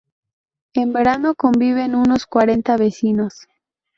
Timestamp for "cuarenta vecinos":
2.25-3.45